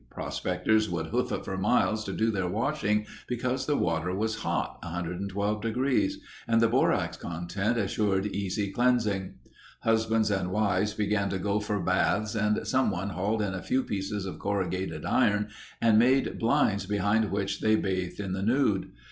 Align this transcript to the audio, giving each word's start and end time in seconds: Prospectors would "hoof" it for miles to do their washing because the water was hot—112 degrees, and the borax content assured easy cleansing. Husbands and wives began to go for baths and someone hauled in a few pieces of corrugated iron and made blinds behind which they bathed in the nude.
Prospectors 0.09 0.89
would 0.89 1.05
"hoof" 1.11 1.31
it 1.31 1.45
for 1.45 1.55
miles 1.59 2.03
to 2.05 2.11
do 2.11 2.31
their 2.31 2.47
washing 2.47 3.05
because 3.27 3.67
the 3.67 3.77
water 3.77 4.11
was 4.15 4.37
hot—112 4.37 5.61
degrees, 5.61 6.17
and 6.47 6.59
the 6.59 6.67
borax 6.67 7.15
content 7.17 7.77
assured 7.77 8.25
easy 8.25 8.71
cleansing. 8.71 9.35
Husbands 9.81 10.31
and 10.31 10.49
wives 10.49 10.95
began 10.95 11.29
to 11.29 11.37
go 11.37 11.59
for 11.59 11.79
baths 11.79 12.33
and 12.33 12.65
someone 12.65 13.09
hauled 13.09 13.43
in 13.43 13.53
a 13.53 13.61
few 13.61 13.83
pieces 13.83 14.25
of 14.25 14.39
corrugated 14.39 15.05
iron 15.05 15.49
and 15.79 15.99
made 15.99 16.39
blinds 16.39 16.87
behind 16.87 17.29
which 17.29 17.61
they 17.61 17.75
bathed 17.75 18.19
in 18.19 18.33
the 18.33 18.41
nude. 18.41 18.89